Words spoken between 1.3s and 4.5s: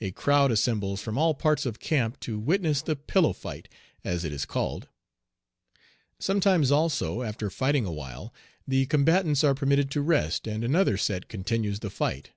parts of camp to witness the "pillow fight," as it is